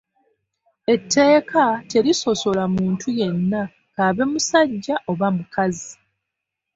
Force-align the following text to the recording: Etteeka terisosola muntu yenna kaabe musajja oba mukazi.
Etteeka 0.93 1.63
terisosola 1.91 2.63
muntu 2.75 3.05
yenna 3.19 3.61
kaabe 3.95 4.23
musajja 4.31 4.95
oba 5.11 5.27
mukazi. 5.35 5.91